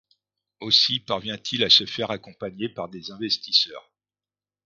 [0.61, 3.87] Aussi parvient-il à se faire accompagner par des investisseurs.